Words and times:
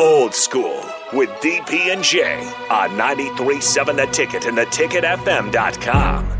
Old 0.00 0.32
School 0.32 0.80
with 1.12 1.28
DP 1.40 1.92
and 1.92 2.04
J 2.04 2.36
on 2.70 2.90
93.7 2.90 3.96
The 3.96 4.06
Ticket 4.06 4.46
and 4.46 4.56
theticketfm.com. 4.56 6.38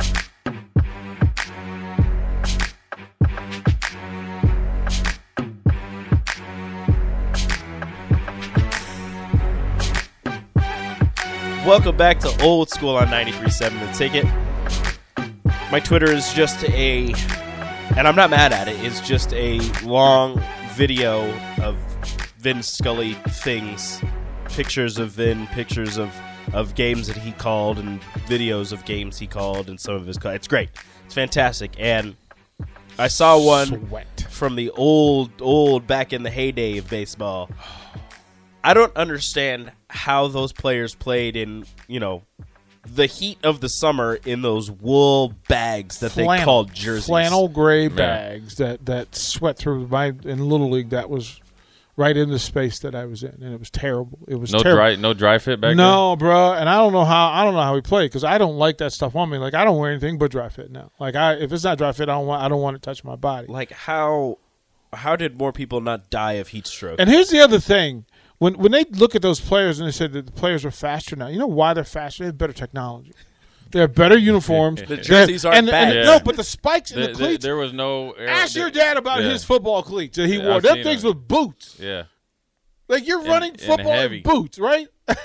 Welcome 11.67 11.97
back 11.97 12.21
to 12.21 12.41
Old 12.41 12.71
School 12.71 12.95
on 12.95 13.09
93.7 13.09 13.81
The 13.81 13.93
Ticket. 13.93 14.25
My 15.73 15.81
Twitter 15.81 16.13
is 16.13 16.33
just 16.33 16.63
a, 16.63 17.13
and 17.97 18.07
I'm 18.07 18.15
not 18.15 18.31
mad 18.31 18.53
at 18.53 18.69
it, 18.69 18.77
it's 18.85 19.01
just 19.01 19.33
a 19.33 19.59
long 19.83 20.41
video 20.75 21.29
of 21.61 21.88
Vin 22.39 22.63
Scully 22.63 23.15
things, 23.15 24.01
pictures 24.51 24.99
of 24.99 25.11
Vin, 25.11 25.47
pictures 25.49 25.97
of, 25.97 26.15
of 26.53 26.75
games 26.75 27.09
that 27.09 27.17
he 27.17 27.33
called, 27.33 27.79
and 27.79 28.01
videos 28.29 28.73
of 28.73 28.85
games 28.85 29.19
he 29.19 29.27
called, 29.27 29.69
and 29.69 29.81
some 29.81 29.95
of 29.95 30.07
his. 30.07 30.19
It's 30.25 30.49
great. 30.49 30.71
It's 31.05 31.15
fantastic. 31.15 31.73
And 31.79 32.17
I 32.99 33.09
saw 33.09 33.39
one 33.39 33.89
Sweat. 33.89 34.27
from 34.31 34.55
the 34.55 34.71
old, 34.71 35.31
old, 35.41 35.87
back 35.87 36.13
in 36.13 36.23
the 36.23 36.31
heyday 36.31 36.79
of 36.79 36.89
baseball. 36.89 37.51
I 38.63 38.75
don't 38.75 38.95
understand 38.97 39.73
how 39.89 40.29
those 40.29 40.53
players 40.53 40.95
played 40.95 41.37
in, 41.37 41.65
you 41.87 42.01
know, 42.01 42.23
the 42.87 43.07
heat 43.07 43.39
of 43.43 43.61
the 43.61 43.69
summer 43.69 44.19
in 44.25 44.43
those 44.43 44.71
wool 44.71 45.35
bags 45.49 46.01
that 46.01 46.13
they 46.13 46.25
called 46.43 46.73
jerseys. 46.73 47.07
Flannel 47.07 47.49
gray 47.49 47.89
bags 47.89 48.57
that 48.57 48.87
that 48.87 49.15
sweat 49.15 49.59
through 49.59 49.89
my 49.89 50.07
in 50.07 50.49
little 50.49 50.71
league. 50.71 50.91
That 50.91 51.11
was 51.11 51.41
right 51.99 52.17
in 52.17 52.31
the 52.31 52.39
space 52.39 52.79
that 52.79 52.95
I 52.95 53.05
was 53.05 53.23
in, 53.25 53.31
and 53.43 53.53
it 53.53 53.59
was 53.59 53.71
terrible. 53.71 54.21
It 54.29 54.37
was 54.37 54.53
No 54.53 54.61
terrible. 54.61 54.79
dry, 54.79 54.95
no 54.97 55.13
dry 55.13 55.37
fit 55.39 55.61
back 55.61 55.77
no, 55.77 56.15
bro, 56.17 56.53
and 56.55 56.69
I 56.69 56.77
don't 56.77 56.93
know 56.93 57.05
how 57.05 57.29
I 57.31 57.45
don't 57.45 57.55
know 57.55 57.61
how 57.63 57.75
he 57.75 57.81
played 57.83 58.07
because 58.11 58.23
I 58.25 58.39
don't 58.39 58.57
like 58.57 58.79
that 58.79 58.93
stuff 58.93 59.15
on 59.17 59.29
me. 59.29 59.37
Like 59.39 59.53
I 59.55 59.65
don't 59.65 59.77
wear 59.79 59.91
anything 59.91 60.17
but 60.17 60.31
dry 60.31 60.49
fit 60.49 60.71
now. 60.71 60.93
Like 61.01 61.17
I 61.17 61.35
if 61.35 61.53
it's 61.53 61.65
not 61.65 61.77
dry 61.77 61.93
fit, 61.93 62.09
I 62.09 62.13
don't 62.15 62.27
want 62.27 62.43
I 62.43 62.49
don't 62.49 62.63
want 62.63 62.77
to 62.77 62.81
touch 62.81 63.03
my 63.05 63.17
body. 63.17 63.49
Like 63.49 63.73
how 63.73 64.39
how 64.93 65.17
did 65.17 65.37
more 65.39 65.53
people 65.53 65.81
not 65.81 66.09
die 66.09 66.35
of 66.35 66.49
heat 66.49 66.67
stroke? 66.67 67.01
And 67.01 67.11
here's 67.11 67.29
the 67.31 67.41
other 67.41 67.59
thing: 67.59 68.07
when 68.39 68.55
when 68.55 68.73
they 68.73 68.85
look 68.85 69.15
at 69.15 69.23
those 69.23 69.41
players 69.41 69.81
and 69.81 69.89
they 69.89 69.93
said 69.93 70.13
that 70.13 70.27
the 70.27 70.33
players 70.33 70.65
are 70.65 70.71
faster 70.71 71.17
now, 71.17 71.27
you 71.27 71.39
know 71.39 71.47
why 71.49 71.75
they're 71.75 71.85
faster? 71.85 72.23
They 72.23 72.29
have 72.29 72.39
better 72.39 72.53
technology. 72.53 73.13
They 73.71 73.81
have 73.81 73.95
better 73.95 74.17
uniforms. 74.17 74.83
The 74.87 74.97
jerseys 74.97 75.45
aren't 75.45 75.59
and, 75.59 75.69
and- 75.69 75.95
bad. 75.95 76.05
No, 76.07 76.21
but 76.21 76.37
the 76.37 76.45
spikes 76.45 76.91
and 76.93 77.03
then? 77.03 77.13
the 77.13 77.19
there, 77.19 77.27
cleats. 77.29 77.45
there 77.45 77.57
was 77.57 77.73
no. 77.73 78.15
Ask 78.17 78.57
your 78.57 78.71
dad 78.71 78.97
about 78.97 79.23
yeah. 79.23 79.31
his 79.31 79.45
football 79.45 79.83
cleats 79.83 80.17
that 80.17 80.27
he 80.27 80.37
Yeah, 80.37 80.45
wore. 80.47 80.53
I've 80.55 80.63
Them 80.63 80.83
things 80.83 81.03
them. 81.03 81.11
with 81.17 81.29
boots. 81.29 81.77
Yeah, 81.79 82.05
Like 82.89 83.07
you're 83.07 83.21
And- 83.21 83.29
running 83.29 83.57
football 83.57 83.93
in 83.93 84.23
boots, 84.23 84.59
right? 84.59 84.89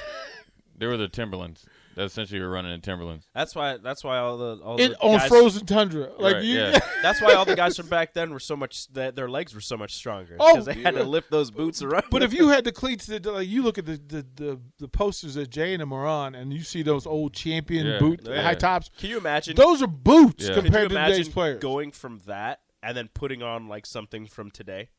there 0.77 0.89
were 0.89 0.97
the 0.97 1.07
Timberlands. 1.07 1.65
That 1.95 2.05
essentially 2.05 2.39
were 2.39 2.49
running 2.49 2.73
in 2.73 2.81
Timberlands. 2.81 3.27
that's 3.33 3.53
why 3.55 3.77
that's 3.77 4.03
why 4.03 4.17
all 4.17 4.37
the 4.37 4.55
all 4.63 4.77
In, 4.77 4.91
the 4.91 4.99
on 5.01 5.17
guys, 5.19 5.27
frozen 5.27 5.65
tundra. 5.65 6.11
Like 6.17 6.35
Right, 6.35 6.43
you, 6.43 6.59
yeah. 6.59 6.79
That's 7.03 7.21
why 7.21 7.33
all 7.33 7.45
the 7.45 7.55
guys 7.55 7.75
from 7.77 7.87
back 7.87 8.13
then 8.13 8.31
were 8.31 8.39
so 8.39 8.55
much 8.55 8.87
that 8.93 9.15
their 9.15 9.29
legs 9.29 9.53
were 9.53 9.59
so 9.61 9.75
much 9.77 9.93
stronger 9.93 10.37
Oh, 10.39 10.53
because 10.53 10.65
they 10.65 10.81
had 10.81 10.95
to 10.95 11.03
lift 11.03 11.29
those 11.29 11.51
boots 11.51 11.81
around. 11.81 12.05
But 12.09 12.23
if 12.23 12.33
you 12.33 12.47
had 12.49 12.63
the 12.63 12.71
cleats 12.71 13.05
that 13.07 13.25
like 13.25 13.47
you 13.47 13.61
look 13.61 13.77
at 13.77 13.85
the 13.85 13.97
the, 14.07 14.25
the, 14.35 14.59
the 14.79 14.87
posters 14.87 15.33
that 15.35 15.49
Jay 15.49 15.73
and 15.73 15.81
them 15.81 15.91
are 15.93 16.05
on, 16.07 16.33
and 16.35 16.53
you 16.53 16.61
see 16.63 16.81
those 16.81 17.05
old 17.05 17.33
champion 17.33 17.85
Yeah, 17.85 17.99
boot 17.99 18.21
yeah. 18.23 18.41
high 18.41 18.55
tops, 18.55 18.89
can 18.97 19.09
you 19.09 19.17
imagine 19.17 19.55
those 19.55 19.81
are 19.81 19.87
boots 19.87 20.47
Yeah. 20.47 20.55
Could 20.55 20.63
compared 20.65 20.89
to 20.89 20.95
today's 20.95 21.29
players. 21.29 21.59
going 21.61 21.91
from 21.91 22.21
that 22.25 22.61
and 22.81 22.95
then 22.97 23.09
putting 23.13 23.43
on 23.43 23.67
like 23.67 23.85
something 23.85 24.25
from 24.27 24.49
today? 24.49 24.89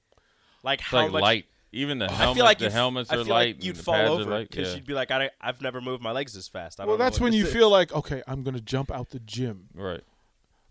Like 0.63 0.81
It's 0.81 0.89
how 0.89 0.99
like 1.03 1.13
much 1.13 1.23
light. 1.23 1.45
Even 1.75 1.99
the 1.99 2.11
I 2.11 2.13
helmets. 2.15 2.37
feel 2.37 2.45
like 2.45 2.59
the 2.59 2.65
you'd- 2.65 2.73
helmets 2.75 3.11
I 3.11 3.15
are 3.17 3.25
feel 3.25 3.35
light. 3.35 3.57
like 3.57 3.65
you'd 3.65 3.77
fall 3.79 3.95
over 4.21 4.41
because 4.41 4.69
Yeah. 4.69 4.75
you'd 4.77 4.87
be 4.87 4.95
like, 4.95 5.11
I, 5.11 5.31
I've 5.41 5.61
never 5.61 5.81
moved 5.81 6.03
my 6.03 6.13
legs 6.13 6.33
this 6.33 6.49
fast. 6.49 6.81
I 6.81 6.85
don't 6.85 6.89
well, 6.91 6.99
that's 6.99 7.19
what 7.21 7.25
when 7.25 7.33
you 7.33 7.45
is. 7.47 7.53
feel 7.53 7.69
like 7.71 7.93
okay, 7.93 8.23
I'm 8.27 8.43
going 8.43 8.55
to 8.55 8.61
jump 8.61 8.91
out 8.91 9.11
the 9.11 9.21
gym. 9.21 9.69
Right. 9.75 10.03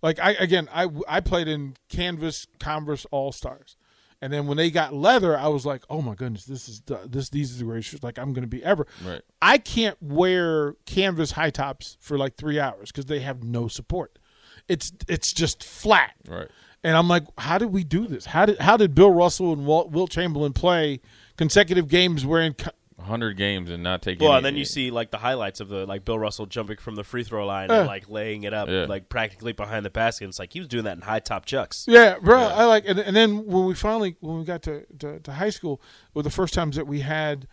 Like 0.01 0.19
I 0.19 0.31
again, 0.33 0.67
I 0.73 0.87
I 1.07 1.19
played 1.21 1.47
in 1.47 1.75
canvas 1.89 2.47
Converse 2.59 3.05
All 3.11 3.31
Stars, 3.31 3.77
and 4.21 4.33
then 4.33 4.47
when 4.47 4.57
they 4.57 4.69
got 4.69 4.93
leather, 4.93 5.37
I 5.37 5.47
was 5.47 5.65
like, 5.65 5.83
oh 5.89 6.01
my 6.01 6.13
goodness, 6.13 6.43
this 6.45 6.67
is 6.67 6.81
the, 6.81 6.99
this 7.05 7.29
these 7.29 7.55
are 7.55 7.59
the 7.59 7.63
greatest 7.65 7.89
shoes. 7.89 8.03
Like 8.03 8.17
I'm 8.19 8.33
going 8.33 8.43
to 8.43 8.47
be 8.49 8.63
ever. 8.63 8.85
Right. 9.05 9.21
I 9.41 9.57
can't 9.57 9.97
wear 10.01 10.73
canvas 10.85 11.31
high 11.31 11.51
tops 11.51 11.95
for 12.01 12.17
like 12.17 12.35
three 12.35 12.59
hours 12.59 12.91
because 12.91 13.05
they 13.05 13.19
have 13.21 13.43
no 13.43 13.67
support. 13.69 14.19
It's 14.67 14.91
it's 15.07 15.31
just 15.33 15.63
flat. 15.63 16.13
Right. 16.27 16.49
And 16.83 16.97
I'm 16.97 17.07
like, 17.07 17.23
how 17.37 17.57
did 17.57 17.71
we 17.71 17.83
do 17.83 18.07
this? 18.07 18.25
How 18.25 18.45
did 18.45 18.59
how 18.59 18.75
did 18.77 18.93
Bill 18.93 19.11
Russell 19.11 19.53
and 19.53 19.65
Walt, 19.65 19.91
Wilt 19.91 20.11
Chamberlain 20.11 20.53
play 20.53 20.99
consecutive 21.37 21.87
games 21.87 22.25
wearing? 22.25 22.53
Co- 22.53 22.71
hundred 22.99 23.35
games 23.35 23.69
and 23.69 23.83
not 23.83 24.01
taking. 24.01 24.23
Well, 24.23 24.31
any, 24.31 24.37
and 24.37 24.45
then 24.45 24.55
you 24.55 24.63
see 24.63 24.89
like 24.89 25.11
the 25.11 25.17
highlights 25.17 25.59
of 25.59 25.67
the 25.67 25.85
like 25.85 26.05
Bill 26.05 26.17
Russell 26.17 26.45
jumping 26.45 26.77
from 26.77 26.95
the 26.95 27.03
free 27.03 27.23
throw 27.25 27.45
line 27.45 27.69
Uh. 27.69 27.79
and 27.79 27.87
like 27.87 28.09
laying 28.09 28.43
it 28.43 28.53
up 28.53 28.69
Yeah. 28.69 28.85
like 28.85 29.09
practically 29.09 29.51
behind 29.51 29.85
the 29.85 29.89
basket. 29.89 30.27
It's 30.29 30.39
like 30.39 30.53
he 30.53 30.59
was 30.59 30.67
doing 30.69 30.85
that 30.85 30.95
in 30.95 31.01
high 31.01 31.19
top 31.19 31.45
chucks. 31.45 31.85
yeah, 31.87 32.17
bro. 32.19 32.39
I 32.39 32.63
like. 32.65 32.85
And, 32.87 32.99
and 32.99 33.13
then 33.15 33.45
when 33.45 33.65
we 33.65 33.73
finally 33.75 34.15
when 34.21 34.39
we 34.39 34.45
got 34.45 34.61
to, 34.63 34.85
to, 34.99 35.19
to 35.19 35.31
high 35.33 35.49
school, 35.49 35.81
were 36.13 36.23
the 36.23 36.29
first 36.29 36.53
times 36.53 36.75
that 36.77 36.87
we 36.87 37.01
had 37.01 37.47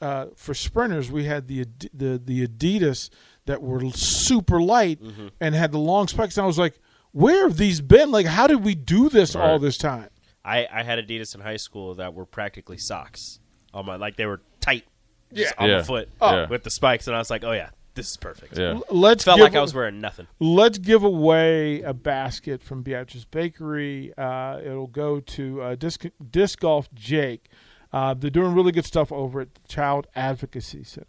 uh, 0.00 0.26
for 0.36 0.54
sprinters, 0.54 1.10
we 1.10 1.24
had 1.24 1.48
the 1.48 1.66
the 1.94 2.20
the 2.24 2.46
Adidas 2.46 3.10
that 3.46 3.60
were 3.62 3.88
super 3.90 4.60
light 4.62 5.02
Mm-hmm. 5.02 5.28
and 5.40 5.54
had 5.54 5.72
the 5.72 5.78
long 5.78 6.06
spikes. 6.06 6.36
And 6.36 6.44
I 6.44 6.46
was 6.46 6.58
like, 6.58 6.78
where 7.12 7.46
have 7.48 7.56
these 7.56 7.80
been? 7.80 8.10
Like, 8.10 8.26
how 8.26 8.46
did 8.46 8.64
we 8.64 8.74
do 8.74 9.08
this 9.08 9.34
all 9.36 9.58
this 9.58 9.78
time? 9.78 10.08
I, 10.44 10.66
I 10.72 10.82
had 10.82 10.98
Adidas 10.98 11.34
in 11.34 11.40
high 11.40 11.56
school 11.56 11.94
that 11.94 12.14
were 12.14 12.26
practically 12.26 12.78
socks 12.78 13.38
on 13.72 13.86
my 13.86 13.96
like 13.96 14.16
they 14.16 14.26
were 14.26 14.40
tight, 14.60 14.84
just 15.32 15.54
on 15.58 15.68
Yeah. 15.68 15.78
the 15.78 15.84
foot 15.84 16.08
Oh. 16.20 16.46
with 16.48 16.64
the 16.64 16.70
spikes, 16.70 17.06
and 17.06 17.14
I 17.14 17.18
was 17.20 17.30
like, 17.30 17.44
oh 17.44 17.52
yeah, 17.52 17.70
this 17.94 18.10
is 18.10 18.16
perfect. 18.16 18.58
Yeah. 18.58 18.80
Let's 18.90 19.22
Felt 19.24 19.36
give 19.38 19.44
like 19.44 19.54
I 19.54 19.60
was 19.60 19.72
wearing 19.72 20.00
nothing. 20.00 20.26
Let's 20.40 20.78
give 20.78 21.04
away 21.04 21.82
a 21.82 21.94
basket 21.94 22.62
from 22.62 22.82
Beatrice 22.82 23.24
Bakery. 23.24 24.12
Uh, 24.18 24.58
it'll 24.64 24.86
go 24.88 25.20
to 25.20 25.62
uh, 25.62 25.74
disc, 25.76 26.04
disc 26.30 26.58
golf 26.60 26.92
Jake. 26.92 27.48
Uh, 27.92 28.14
they're 28.14 28.30
doing 28.30 28.54
really 28.54 28.72
good 28.72 28.86
stuff 28.86 29.12
over 29.12 29.42
at 29.42 29.54
the 29.54 29.60
Child 29.68 30.06
Advocacy 30.16 30.82
Center. 30.84 31.06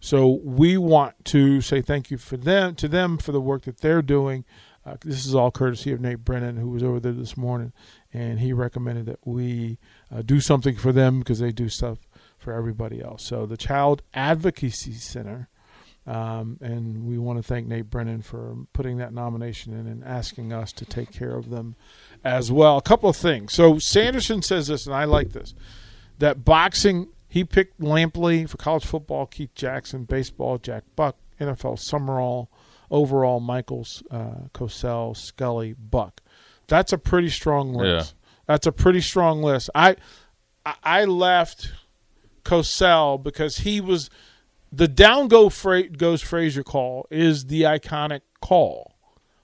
So 0.00 0.40
we 0.44 0.78
want 0.78 1.24
to 1.26 1.60
say 1.60 1.82
thank 1.82 2.10
you 2.10 2.18
for 2.18 2.36
them 2.36 2.74
to 2.76 2.88
them 2.88 3.18
for 3.18 3.32
the 3.32 3.40
work 3.40 3.62
that 3.64 3.78
they're 3.80 4.02
doing. 4.02 4.44
Uh, 4.86 4.96
this 5.00 5.26
is 5.26 5.34
all 5.34 5.50
courtesy 5.50 5.92
of 5.92 6.00
Nate 6.00 6.24
Brennan, 6.24 6.56
who 6.56 6.70
was 6.70 6.82
over 6.82 7.00
there 7.00 7.12
this 7.12 7.36
morning, 7.36 7.72
and 8.12 8.38
he 8.38 8.52
recommended 8.52 9.06
that 9.06 9.18
we 9.26 9.78
uh, 10.10 10.22
do 10.22 10.40
something 10.40 10.76
for 10.76 10.92
them 10.92 11.18
because 11.18 11.40
they 11.40 11.52
do 11.52 11.68
stuff 11.68 11.98
for 12.38 12.52
everybody 12.54 13.02
else. 13.02 13.24
So 13.24 13.44
the 13.44 13.56
Child 13.56 14.02
Advocacy 14.14 14.94
Center. 14.94 15.48
Um, 16.06 16.56
and 16.62 17.04
we 17.04 17.18
want 17.18 17.38
to 17.38 17.42
thank 17.42 17.66
Nate 17.66 17.90
Brennan 17.90 18.22
for 18.22 18.56
putting 18.72 18.96
that 18.96 19.12
nomination 19.12 19.74
in 19.74 19.86
and 19.86 20.02
asking 20.02 20.54
us 20.54 20.72
to 20.74 20.86
take 20.86 21.12
care 21.12 21.36
of 21.36 21.50
them 21.50 21.76
as 22.24 22.50
well. 22.50 22.78
A 22.78 22.82
couple 22.82 23.10
of 23.10 23.16
things. 23.16 23.52
So 23.52 23.78
Sanderson 23.78 24.40
says 24.40 24.68
this, 24.68 24.86
and 24.86 24.94
I 24.94 25.04
like 25.04 25.32
this 25.32 25.54
that 26.18 26.46
boxing, 26.46 27.08
he 27.28 27.44
picked 27.44 27.80
Lampley 27.80 28.48
for 28.48 28.56
college 28.56 28.86
football, 28.86 29.26
Keith 29.26 29.54
Jackson, 29.54 30.04
baseball, 30.04 30.58
Jack 30.58 30.84
Buck, 30.96 31.16
NFL 31.38 31.78
Summerall, 31.78 32.50
overall, 32.90 33.38
Michaels, 33.38 34.02
uh, 34.10 34.48
Cosell, 34.54 35.16
Scully, 35.16 35.74
Buck. 35.74 36.22
That's 36.66 36.92
a 36.92 36.98
pretty 36.98 37.28
strong 37.28 37.74
list. 37.74 38.14
That's 38.46 38.66
a 38.66 38.72
pretty 38.72 39.02
strong 39.02 39.42
list. 39.42 39.68
I, 39.74 39.96
I, 40.64 40.74
I 40.82 41.04
left 41.04 41.70
Cosell 42.44 43.22
because 43.22 43.58
he 43.58 43.80
was 43.80 44.08
the 44.72 44.88
down 44.88 45.28
go 45.28 45.48
Fra- 45.48 45.88
goes 45.88 46.22
Frazier 46.22 46.62
call 46.62 47.06
is 47.10 47.46
the 47.46 47.62
iconic 47.62 48.20
call 48.40 48.96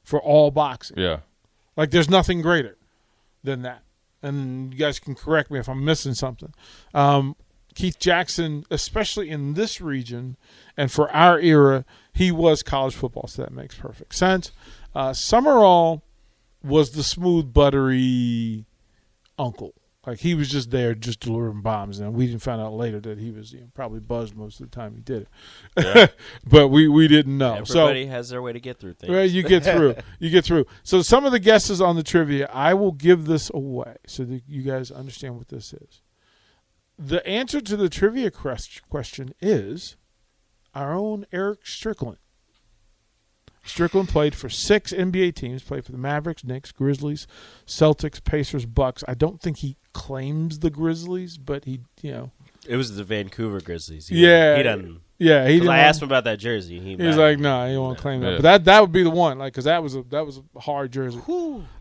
for 0.03 0.21
all 0.21 0.51
boxing. 0.51 0.99
Yeah. 0.99 1.21
Like 1.77 1.91
there's 1.91 2.11
nothing 2.11 2.41
greater 2.41 2.77
than 3.43 3.62
that. 3.62 3.83
And 4.22 4.72
you 4.72 4.78
guys 4.78 4.99
can 4.99 5.15
correct 5.15 5.51
me 5.51 5.59
if 5.59 5.69
I'm 5.69 5.84
missing 5.84 6.15
something. 6.15 6.55
Um, 6.95 7.37
Keith 7.75 7.99
Jackson, 7.99 8.65
especially 8.71 9.31
in 9.31 9.54
this 9.54 9.81
region 9.81 10.37
and 10.77 10.91
for 10.91 11.10
our 11.10 11.39
era, 11.39 11.84
he 12.13 12.31
was 12.31 12.63
college 12.63 12.95
football, 12.95 13.27
so 13.27 13.43
that 13.43 13.53
makes 13.53 13.75
perfect 13.75 14.15
sense. 14.15 14.53
Uh, 14.95 15.13
Summerall 15.13 16.04
was 16.63 16.93
the 16.93 17.03
smooth, 17.03 17.53
buttery 17.53 18.65
uncle. 19.39 19.75
Like 20.07 20.19
he 20.19 20.34
was 20.34 20.51
just 20.51 20.71
there, 20.71 20.95
just 20.95 21.21
delivering 21.21 21.63
bombs, 21.63 21.98
and 21.98 22.13
we 22.13 22.27
didn't 22.27 22.43
find 22.43 22.60
out 22.60 22.75
later 22.75 23.01
that 23.01 23.19
he 23.19 23.31
was 23.31 23.54
you 23.54 23.60
know, 23.60 23.66
probably 23.72 24.01
buzzed 24.01 24.37
most 24.37 24.60
of 24.60 24.71
the 24.71 24.77
time 24.77 24.95
he 24.95 25.01
did 25.01 25.27
it. 25.77 26.15
but 26.47 26.69
we 26.69 26.89
we 26.89 27.09
didn't 27.09 27.39
know. 27.39 27.65
so 27.65 27.81
Everybody 27.81 28.07
has 28.07 28.28
their 28.28 28.43
way 28.43 28.53
to 28.53 28.60
get 28.60 28.78
through 28.78 28.95
things. 28.95 29.10
well, 29.10 29.25
you 29.25 29.43
get 29.43 29.65
through. 29.65 29.95
you 30.19 30.28
get 30.28 30.45
through. 30.45 30.66
So 30.83 31.01
some 31.01 31.25
of 31.25 31.33
the 31.33 31.39
guesses 31.39 31.81
on 31.81 31.97
the 31.97 32.03
trivia, 32.03 32.51
I 32.53 32.75
will 32.75 32.93
give 32.93 33.25
this 33.25 33.51
away 33.54 33.97
so 34.07 34.25
that 34.25 34.43
you 34.47 34.60
guys 34.60 34.91
understand 34.91 35.39
what 35.39 35.48
this 35.48 35.72
is. 35.72 36.03
The 36.99 37.27
answer 37.27 37.61
to 37.61 37.77
the 37.77 37.89
trivia 37.89 38.31
quest- 38.31 38.89
question 38.89 39.35
is 39.41 39.97
our 40.75 40.95
own 40.95 41.27
Erick 41.33 41.67
Strickland. 41.67 42.19
Strickland 43.65 44.11
played 44.11 44.35
for 44.35 44.49
six 44.51 44.93
NBA 44.93 45.35
teams, 45.35 45.63
played 45.63 45.85
for 45.85 45.93
the 45.93 45.99
Mavericks, 45.99 46.45
Knicks, 46.45 46.71
Grizzlies, 46.71 47.27
Celtics, 47.67 48.23
Pacers, 48.23 48.67
Bucks. 48.67 49.03
I 49.09 49.15
don't 49.15 49.41
think 49.41 49.59
he 49.59 49.77
claims 49.95 50.59
the 50.59 50.71
Grizzlies, 50.71 51.39
but 51.39 51.65
he, 51.65 51.81
you 52.03 52.13
know, 52.13 52.31
it 52.66 52.77
was 52.77 52.97
the 52.97 53.05
Vancouver 53.05 53.61
Grizzlies. 53.61 54.09
He 54.09 54.25
Yeah. 54.25 54.57
he 54.57 54.63
doesn't. 54.63 55.01
Yeah, 55.16 55.47
he 55.47 55.55
'cause 55.59 55.61
didn't. 55.61 55.75
I 55.75 55.78
asked 55.78 56.03
him 56.03 56.09
about 56.09 56.25
that 56.25 56.41
jersey. 56.41 56.81
He, 56.81 56.97
He 56.97 57.07
was 57.07 57.16
like, 57.16 57.39
"No, 57.39 57.49
nah, 57.61 57.66
he 57.69 57.75
don't 57.75 57.84
want 57.84 57.99
claim 57.99 58.21
that." 58.22 58.37
But 58.39 58.43
that 58.43 58.65
that 58.65 58.81
would 58.81 58.91
be 58.91 59.05
the 59.05 59.11
one, 59.11 59.39
like, 59.39 59.53
because 59.53 59.65
that 59.65 59.81
was 59.81 59.95
a 59.95 60.03
that 60.11 60.27
was 60.27 60.41
a 60.57 60.61
hard 60.61 60.93
jersey. 60.93 61.21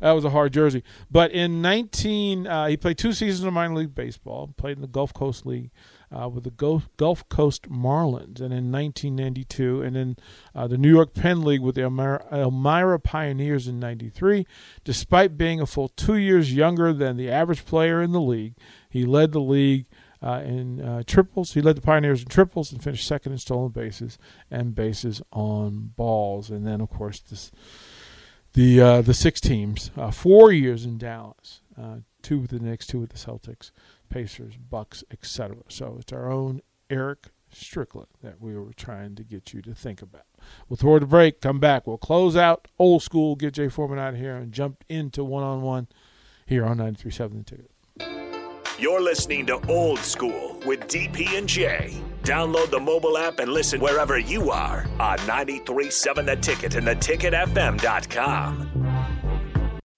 That 0.02 0.12
was 0.12 0.24
a 0.24 0.30
hard 0.30 0.54
jersey. 0.54 0.84
But 1.10 1.32
in 1.32 1.60
19, 1.62 2.46
uh, 2.46 2.68
he 2.68 2.78
played 2.78 3.00
two 3.00 3.12
seasons 3.12 3.44
of 3.46 3.52
minor 3.52 3.74
league 3.76 3.96
baseball. 3.96 4.54
Played 4.56 4.78
in 4.78 4.82
the 4.82 4.88
Gulf 4.88 5.14
Coast 5.16 5.48
League 5.48 5.72
uh, 6.12 6.30
with 6.30 6.44
the 6.44 6.52
Gulf, 6.52 6.88
Gulf 6.96 7.28
Coast 7.28 7.64
Marlins, 7.72 8.40
and 8.40 8.54
in 8.54 8.72
1992, 8.72 9.82
and 9.82 9.96
then 9.96 10.16
uh, 10.54 10.68
the 10.68 10.78
New 10.78 10.90
York 10.90 11.16
Penn 11.16 11.42
League 11.42 11.62
with 11.62 11.74
the 11.74 11.82
Elmira, 11.82 12.24
Elmira 12.32 13.00
Pioneers 13.00 13.68
in 13.68 13.80
'93. 13.80 14.46
Despite 14.84 15.38
being 15.40 15.60
a 15.60 15.66
full 15.66 15.90
two 15.90 16.18
years 16.18 16.54
younger 16.54 16.94
than 16.94 17.18
the 17.18 17.32
average 17.32 17.66
player 17.66 18.00
in 18.02 18.12
the 18.12 18.22
league, 18.22 18.54
he 18.90 19.06
led 19.06 19.32
the 19.32 19.42
league 19.42 19.86
uh, 20.24 20.42
in 20.46 20.82
uh, 20.82 21.04
triples. 21.06 21.54
He 21.54 21.62
led 21.62 21.76
the 21.76 21.82
Pioneers 21.82 22.22
in 22.22 22.30
triples 22.30 22.72
and 22.72 22.82
finished 22.82 23.06
second 23.06 23.34
in 23.34 23.38
stolen 23.38 23.72
bases 23.72 24.18
and 24.50 24.74
bases 24.74 25.22
on 25.32 25.92
balls. 25.96 26.50
And 26.50 26.66
then, 26.66 26.82
of 26.82 26.90
course, 26.90 27.20
this 27.20 27.52
the 28.54 28.80
uh, 28.80 29.02
the 29.02 29.14
six 29.14 29.42
teams, 29.42 29.92
uh, 29.98 30.12
four 30.12 30.52
years 30.52 30.86
in 30.86 30.98
Dallas, 30.98 31.62
uh, 31.80 31.98
two 32.22 32.40
with 32.40 32.52
the 32.52 32.60
Knicks, 32.60 32.88
two 32.88 33.00
with 33.00 33.10
the 33.10 33.18
Celtics, 33.18 33.72
Pacers, 34.10 34.56
Bucks, 34.58 35.04
etc. 35.12 35.58
So 35.68 35.98
it's 36.00 36.14
our 36.14 36.32
own 36.32 36.62
Erick 36.90 37.28
Strickland 37.52 38.10
that 38.22 38.40
we 38.40 38.56
were 38.56 38.74
trying 38.74 39.16
to 39.16 39.24
get 39.24 39.54
you 39.54 39.62
to 39.64 39.74
think 39.74 40.02
about. 40.02 40.26
We'll 40.70 40.78
throw 40.78 40.96
it 40.96 41.04
a 41.04 41.08
break, 41.08 41.42
come 41.42 41.60
back, 41.60 41.88
we'll 41.88 41.98
close 41.98 42.36
out 42.36 42.68
old 42.78 43.02
school, 43.02 43.36
get 43.36 43.56
Jay 43.56 43.70
Foreman 43.70 44.00
out 44.00 44.14
of 44.14 44.20
here, 44.20 44.36
and 44.36 44.52
jump 44.52 44.84
into 44.88 45.24
one 45.24 45.44
on 45.44 45.62
one 45.62 45.88
here 46.46 46.66
on 46.66 46.78
93.7 46.78 47.38
The 47.38 47.44
Ticket. 47.44 47.73
You're 48.80 49.02
listening 49.02 49.46
to 49.48 49.60
Old 49.70 50.00
School 50.00 50.60
with 50.66 50.88
DP 50.88 51.38
and 51.38 51.48
J. 51.48 52.02
Download 52.24 52.72
the 52.72 52.80
mobile 52.80 53.20
app 53.20 53.38
and 53.38 53.52
listen 53.52 53.80
wherever 53.80 54.18
you 54.18 54.50
are 54.50 54.88
on 55.00 55.20
93.7 55.20 56.26
The 56.26 56.36
Ticket 56.38 56.74
and 56.76 56.88
theticketfm.com. 56.88 58.70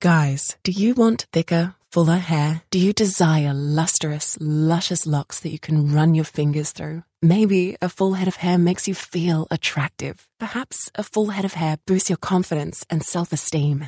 Guys, 0.01 0.57
do 0.63 0.74
you 0.74 0.94
want 0.94 1.25
thicker, 1.31 1.75
fuller 1.89 2.18
hair? 2.18 2.63
Do 2.69 2.77
you 2.77 2.92
desire 2.92 3.54
lustrous, 3.54 4.38
luscious 4.42 5.07
locks 5.07 5.39
that 5.39 5.51
you 5.51 5.60
can 5.60 5.94
run 5.94 6.13
your 6.13 6.25
fingers 6.25 6.71
through? 6.71 7.04
Maybe 7.21 7.78
a 7.81 7.88
full 7.88 8.16
head 8.16 8.28
of 8.28 8.36
hair 8.36 8.57
makes 8.57 8.89
you 8.89 8.94
feel 8.94 9.48
attractive. 9.50 10.28
Perhaps 10.38 10.92
a 10.95 11.04
full 11.04 11.28
head 11.28 11.45
of 11.45 11.54
hair 11.54 11.78
boosts 11.88 12.10
your 12.10 12.18
confidence 12.18 12.86
and 12.89 13.01
self 13.04 13.31
esteem. 13.31 13.88